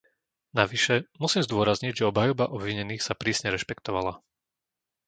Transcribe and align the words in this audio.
Navyše, 0.59 0.95
musím 1.21 1.41
zdôrazniť, 1.45 1.93
že 1.95 2.09
obhajoba 2.11 2.45
obvinených 2.57 3.05
sa 3.07 3.13
prísne 3.21 3.49
rešpektovala. 3.55 4.13